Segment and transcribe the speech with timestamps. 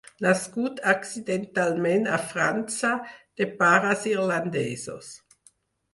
[0.25, 2.91] Nascut accidentalment a França,
[3.43, 5.13] de pares irlandesos.